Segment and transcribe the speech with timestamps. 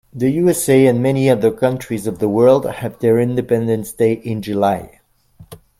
[0.11, 4.99] The USA and many other countries of the world have their independence day in July.